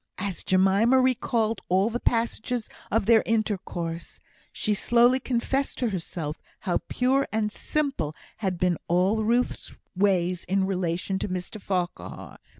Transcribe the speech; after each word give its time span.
As 0.17 0.43
Jemima 0.43 0.99
recalled 0.99 1.61
all 1.69 1.91
the 1.91 1.99
passages 1.99 2.67
of 2.89 3.05
their 3.05 3.21
intercourse, 3.27 4.19
she 4.51 4.73
slowly 4.73 5.19
confessed 5.19 5.77
to 5.77 5.91
herself 5.91 6.41
how 6.61 6.79
pure 6.87 7.27
and 7.31 7.51
simple 7.51 8.15
had 8.37 8.57
been 8.57 8.79
all 8.87 9.23
Ruth's 9.23 9.75
ways 9.95 10.43
in 10.45 10.65
relation 10.65 11.19
to 11.19 11.29
Mr 11.29 11.61
Farquhar. 11.61 12.39